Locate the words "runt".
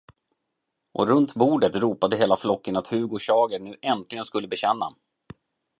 1.07-1.33